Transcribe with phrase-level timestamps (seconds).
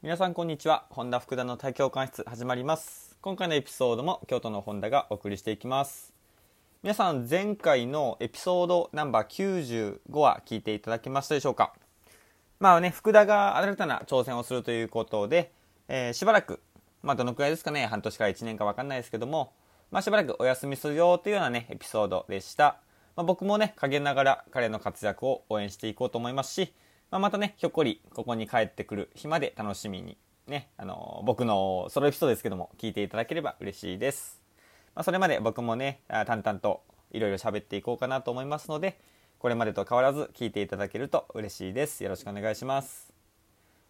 [0.00, 0.86] 皆さんこんにちは。
[0.90, 3.16] 本田福田の大教官室始まります。
[3.20, 6.14] 今回のエピソードも京都の本田がお送りしていきます。
[6.84, 11.72] 皆さん前回のエピソードナンバー95は聞いていただけましたでしょうか？
[12.60, 15.50] まあね福田が新たな挑戦をするということで、
[15.88, 16.60] えー、しばらく
[17.02, 17.86] まあどのくらいですかね？
[17.86, 19.52] 半年から1年か分かんないですけども
[19.90, 22.78] まあしばらくお休みするよというようなねエピソードでした。
[23.16, 26.72] まあ、僕もね陰ながら彼の活躍を応援していこうと思いますし
[27.10, 34.42] まあ、またね、ひょっこりここに帰ってくる日まで楽しみにね、あの僕のソロエピソードですけども、聞いていただければ嬉しいです。
[34.94, 38.98] まあ、それまで僕もね、淡々といろいろ喋っていこうかなと思いますので、
[39.38, 42.02] これまでと変わらず聞いていただけると嬉しいです。
[42.02, 43.12] よろしくお願いします。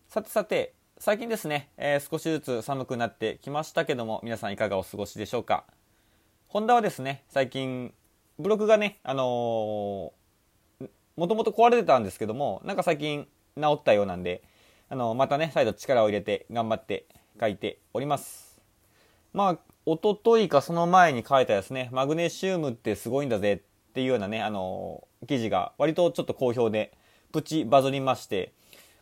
[0.08, 5.64] さてさて、最近ですね、えー、少しずつ寒くなってきましたけども、皆さんいかがお過ごしでしょうか？
[6.48, 7.94] ホンダはですね、最近、
[8.38, 10.12] ブログがね、あの
[11.18, 14.42] もともと壊れてたんですけども、なんか最近治ったようなんで、
[14.88, 17.06] あの、またね、再度力を入れて頑張って
[17.41, 18.62] 書いております。
[19.33, 26.96] まあ、おとといかその前に書いたですね、マグネシウムってすごいんだぜっていうようなね、あの、記事が割とちょっと好評で、
[27.33, 28.52] プチバズりまして、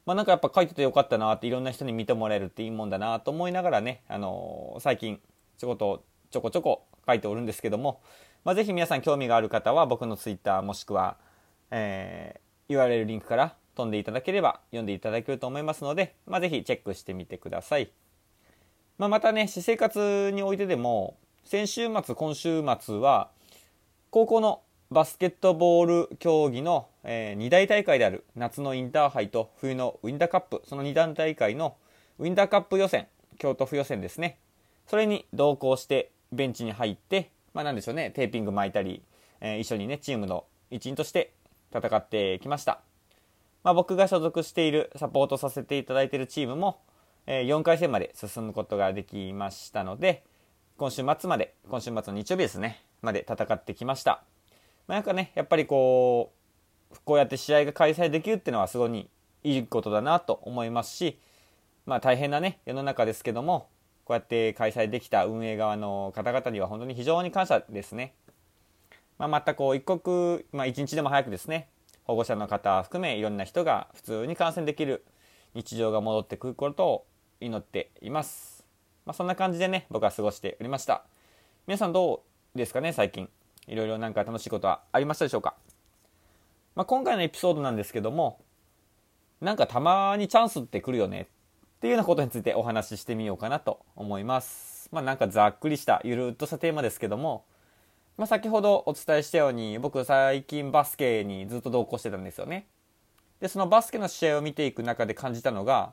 [0.07, 5.21] まあなんかやっぱ書いててよかったなっていろんな人に見てもらえるっていいもんだなと思いながらね、あの最近
[5.59, 8.01] ちょこっとちょこちょこ書いておるんですけども、
[8.45, 11.17] まあ、ぜひ皆さん興味がある方は僕の Twitter もしくは
[11.71, 17.91] えー、URL リンクから飛んでいただければ読んでいただけると思いますので、まあ、ぜひチェックしてみてください。
[18.99, 23.31] まあ、またね、私生活においてでも、先週末、今週末は、
[24.11, 31.77] 高校のバスケットボール競技の、えー、2大大会である夏のインターハイと冬のウィンターカップ、その2団大会の
[32.19, 33.07] ウィンターカップ予選、
[33.39, 34.39] 京都府予選ですね。
[34.87, 39.03] それに同行してベンチに入って、まあなんでしょうね、テーピング巻いたり、
[39.41, 41.33] えー、一緒にね、チームの一員として
[41.73, 42.81] 戦ってきました。
[43.63, 46.81] まあ、僕が所属している、サポートさせていただいているチームも、
[47.27, 50.25] え、4回戦まで進むことができましたので、
[50.77, 54.23] 今週末まで、今週末の日曜日ですね、まで戦ってきました。
[54.87, 56.33] まあ、なんかね、やっぱりこ
[56.93, 59.09] う、こうやって試合が開催できるっていうのはすごい
[59.43, 61.19] いいことだなと思いますし、
[61.87, 63.69] まあ大変なね、世の中ですけども、
[64.05, 68.15] こうやって開催できた運営側の方々には本当に非常に感謝ですね。
[69.19, 71.69] まあ、またこう一刻、まあ、一日でも早くですね
[72.05, 75.05] 保護者の方含めいろんな人が普通に観戦できる
[75.55, 77.07] 日常が戻ってくることを
[77.41, 78.65] 祈っています、
[79.05, 81.05] まあ、そんな感じでね僕は過ごしておりました。
[81.67, 82.23] 皆さんど
[82.55, 83.29] うですかね最近。
[83.67, 85.57] いろいろなんか楽しいことはありましたでしょうか、
[86.77, 88.41] まあ、今回のエピソードなんですけども
[89.41, 94.89] なんかたまにチャンスって来るよねっていうようなことについてお話ししてみようかなと思います。
[94.93, 97.45] まあなんかざっくりしたゆるっとしたテーマですけども
[98.17, 102.67] まあ、先ほどお伝えしたように僕最近バスケにずっと同行してたんですよね。
[103.41, 105.93] でそのバスケの試合を見ていく中で感じたのが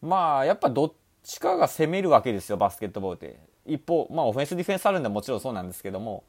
[0.00, 0.92] まあやっぱどっ
[1.24, 3.40] ちかが攻めるわけですよバスケットボールって。
[3.66, 6.22] 一方まあオフェンスディフェンスあるんでもちろんそうなんですけども、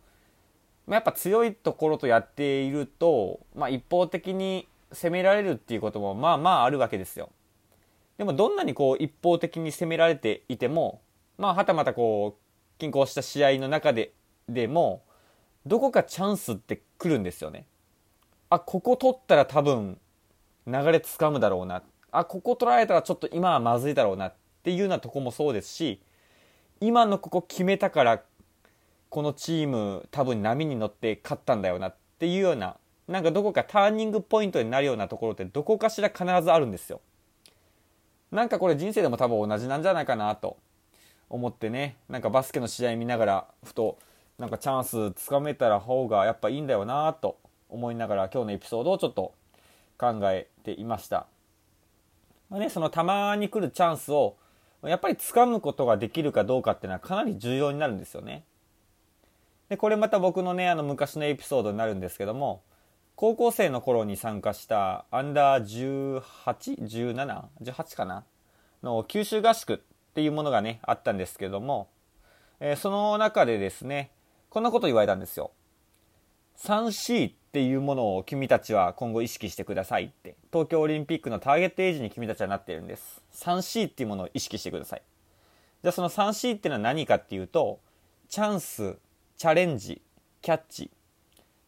[0.88, 7.30] まあ、やっぱ強いところとやっていると、まあ、一方的に攻められるっていうこともまあまああるわけですよ。
[8.18, 11.02] でもどんなにこう一方的に攻められていても
[11.38, 14.14] まあはたまたこう均衡した試合の中で
[14.48, 15.04] でも
[15.66, 17.66] どこかチャンスって来るんですよね。
[18.50, 20.00] あここ取ったら多分
[20.66, 26.02] 流れつかむだろうなあここ取られたらちょっと今はまずいだろうなっていうようなとこもそうですし
[26.80, 28.22] 今のここ決めたから
[29.10, 32.78] このチーム多分波に乗って勝ったんだよなっていうような
[33.08, 37.02] なんかどこかターニングポイントになるようなところってどこかしら必ずあるんですよ。
[38.32, 40.58] なんかこれ人生でも多分同じなんじゃないかなと
[41.30, 43.98] 思ってねなんかバスケの試合見ながらふと
[44.40, 47.40] なんかチャンスつかめたら方がやっぱいいんだよなと
[47.70, 49.34] 思いながら今日のエピソードをちょっと
[49.98, 51.26] 考えていました。
[52.50, 54.38] まあね、そのたまに来るチャンスを
[54.84, 58.44] やっぱり掴むことができるかどうかっていうのはかなり重要になるんですよね。
[59.70, 62.62] で、これまた僕のね、あの昔のエピソードになるんですけども、
[63.16, 68.24] 高校生の頃に参加したアンダー 18?17?18 かな？
[68.84, 69.80] の九州合宿っ
[70.14, 71.90] ていうものがね、あったんですけども、
[72.60, 74.12] えー、その中でですね、
[74.58, 75.52] こんなこと言われたんですよ。
[76.58, 80.36] 3C っていうものを君たちは今後意識してくださいって。
[80.52, 83.22] 東京オリンピックのターゲットエイジに君たちはなってるんです。
[83.36, 85.04] 3C っていうものを意識してください。
[85.84, 87.80] じゃあその 3C っていうのは何かっていうと、
[88.30, 88.96] チャンス、
[89.38, 90.02] チャレンジ、
[90.42, 90.90] キャッチ。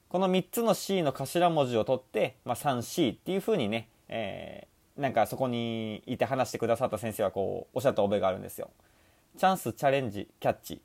[0.09, 8.71] この3つの C の頭文字を取って、まあ、3C っていうふうにね、えー、なんかそこにいて話してくださった先生はこうおっしゃった覚えがあるんですよ。
[9.37, 10.81] チャンス、チャレンジ、キャッチ。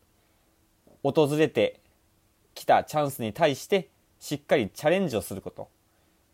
[1.02, 1.80] 訪れて
[2.54, 5.68] 来たチャンスに対してしっかりチャレンジをすること。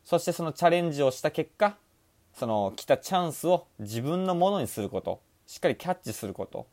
[0.05, 1.77] そしてそのチャレンジをした結果
[2.35, 5.21] その来たチャンスを自分のものにすること。
[5.47, 6.67] しっかりキャッチすること。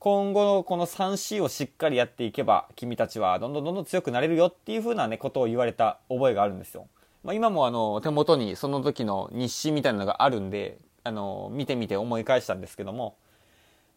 [0.00, 6.86] 今後のこの 3C をしっかりやっていけば君たちはどんどんどんどん強くなれるよっていう風なねことを言われた覚えがあるんですよ、
[7.24, 13.16] まあ、今もあの手元にその時の日誌みたいなのがあるんであの見てみて思い返したんですけども、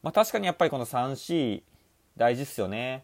[0.01, 1.61] まあ、確かにやっぱりこの 3C
[2.17, 3.03] 大事っすよね。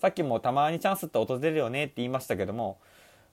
[0.00, 2.78] さっきもたまにチャンスって訪れるよねって言いましたけども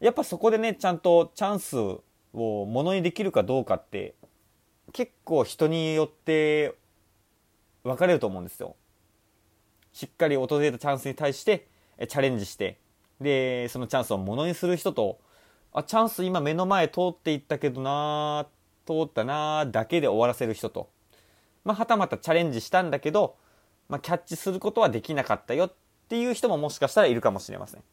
[0.01, 2.03] やっぱそこでねちゃんとチャンスを
[2.33, 4.15] ものにできるかどうかって
[4.91, 6.75] 結構人によって
[7.83, 8.75] 分かれると思うんですよ。
[9.93, 11.67] しっかり訪れたチャンスに対して
[12.07, 12.77] チャレンジして
[13.19, 15.19] でそのチャンスをものにする人と
[15.73, 18.45] あチャンス今目の前通っていったけどな
[18.85, 20.89] 通ったなだけで終わらせる人と、
[21.63, 23.37] まあ、はたまたチャレンジしたんだけど、
[23.89, 25.73] まあ、キャッチすることはできなかったよっ
[26.07, 27.83] っていう人ももしかしたらいるかもしれません、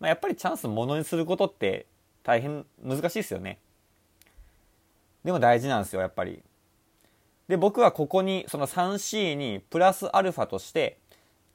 [0.00, 1.86] まあ、やっぱりチャンスものにすることって
[2.24, 3.58] 大変難しいですよね。
[5.24, 6.42] でも大事なんですよやっぱり。
[7.46, 10.98] で僕はここにその 3C にプラスアルファとして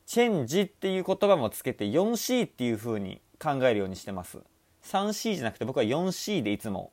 [0.05, 4.39] チェンジっていう言葉もつけて 4C っていう風に考えるようにしてます。
[4.85, 6.91] 3C じゃなくて僕は 4C でいつも、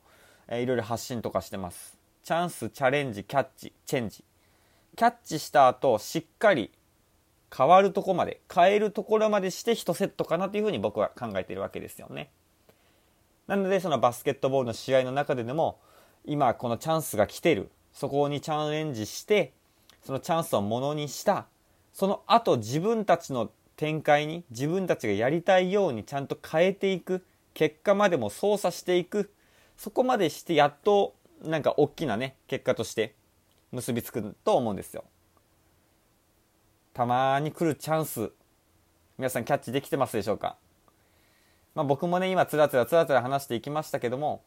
[0.49, 1.97] えー、いろいろ発信とかしてます。
[2.23, 4.23] チャンスチャレンジキャッチチェンジ。
[4.97, 6.71] キャッチした後しっかり
[7.55, 12.31] 変わるとこまで変えるところまでして1セットかなというふうに僕は考えているわけですよね。
[13.47, 15.79] なのでそのバスケットボールの試合の中ででも
[16.25, 17.71] 今このチャンスが来てる。
[17.93, 19.53] そこにチャレンジして
[20.03, 21.47] そのチャンスをものにした。
[21.93, 27.25] その後自分たちの展開に自分たちがやりたいようにちゃんと変えていく。
[27.53, 29.31] 結果までも操作していく。
[29.77, 33.15] そこまでしてやっとなんか大きなね結果として
[33.71, 35.05] 結びつくと思うんですよ。
[36.95, 38.31] たまに来るチャンス。
[39.17, 40.55] 皆さんキャッチできてますでしょうか？
[41.75, 44.43] まあ、僕もね今つらつらつらつら話していきましたけども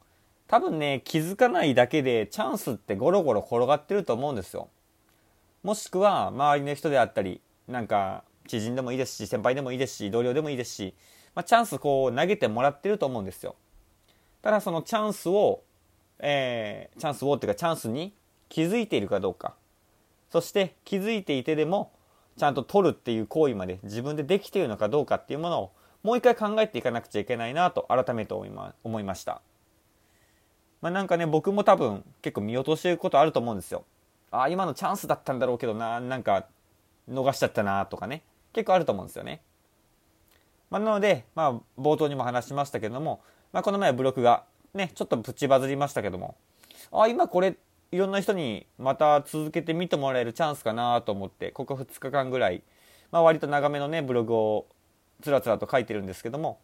[0.47, 4.71] 多分ね気づかないだけでチャンスってゴロゴロ転がってると思うんですよ。
[5.63, 10.95] もしくは周りの人であったりなんか知人でもいいですし先輩でもいいですし同僚でもいいですし、
[11.35, 13.57] まあ、チャンスこう投げてもらってると思うんですよ。
[14.41, 15.65] ただそのチャンスを、
[16.19, 18.15] えー、チャンスをっていうかチャンスに
[18.49, 19.53] 気づいているかどうか。
[20.31, 21.93] そして気づいていてでも
[22.39, 29.43] ちゃんと取るっていう行為まで自分でできているのかどうかっていうものをもう一回考えていかなくちゃいけないなと改めて思いました。
[30.81, 33.85] まあ、なんかね僕も多分結構見落としてることあると思うんですよ。
[34.31, 36.47] ああ、今のチャンスだったんだろうけどな、なんか、
[37.11, 38.23] 逃しちゃったなとかね。
[38.53, 39.41] 結構あると思うんですよね。
[40.71, 44.45] まあ、なので、まあ、冒頭にも話しましたけども、まあ、この前ブログが、
[44.75, 46.37] ね、ちょっとプチバズりましたけども、
[46.93, 47.57] ああ、今これ、
[47.91, 52.63] いろんな人にまた続けて見てもらえるチャンスかなと思って、ここ2日間ぐらい、
[53.11, 54.67] まあ、割と長めのね、ブログを
[55.23, 56.61] つらつらと書いてるんですけども、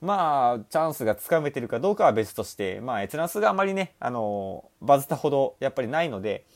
[0.00, 6.46] まあ、チャンスがつかめてるかどうかは別として、まあ、閲覧数があまりね、あの、バズったほどやっぱりないので、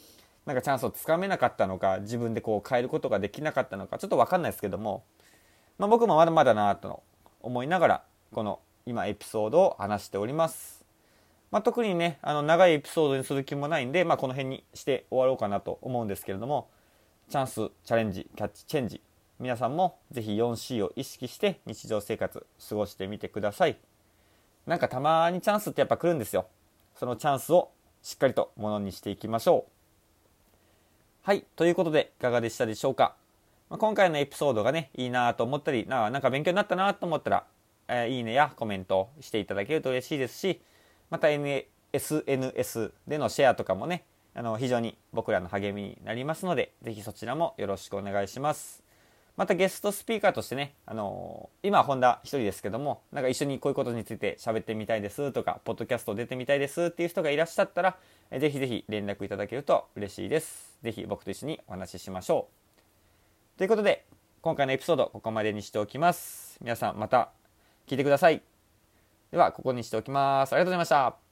[0.46, 5.04] なんかチャンスをつかめなかったのか、自分でこう変えることができなかったのか、ちょっとわかんないですけども、
[5.78, 7.02] まあ、僕もまだまだなと
[7.40, 10.75] 思いながら、この今エピソードを話しております。
[11.56, 16.68] まあ、特にね、あの長いエピソードにする気もないんで、まあ、この辺にして終わろうかなと思うんですけれども、
[17.30, 19.00] チャンス、チャレンジ、キャッチ、チェンジ、
[19.40, 23.78] 皆さんもぜひ 4C を意識して日常生活過ごしてみてください。
[24.66, 26.46] なんかたまにチャンスってやっぱ来るんですよ。
[26.94, 27.70] そのチャンスを
[28.02, 29.70] しっかりとものにしていきましょう。
[31.22, 33.16] はいということでいかがでしたでしょうか、
[33.70, 37.44] まあ、今回のエピソードがねいいなと思ったりなんか勉強になったなと思ったら、
[37.88, 40.60] えー、いいねやコメントしていただけると嬉しいですし
[41.10, 48.86] また SNS でのシェアとかもねあの非常に僕らの励みになりますのでぜひそちらもよろしくお願いします
[49.36, 57.98] またゲストスピーカーとしてね、あのー、今本田一人ですけども、なんか一緒にこういうことについて喋ってみたいですとか、ポッドキャスト出てみたいですっていう人がいらっしゃったら、
[58.30, 60.78] えぜひぜひ連絡いただけると嬉しいです。
[60.82, 62.48] ぜひ僕と一緒にお話ししましょ
[63.54, 63.58] う。
[63.58, 64.06] ということで、
[64.40, 66.56] 今回のエピソードここまでにしておきます。
[66.62, 67.30] 皆さんまた
[67.86, 68.55] 聞いてください。
[69.30, 70.52] では、ここにしておきます。
[70.52, 71.25] ありがとうございました。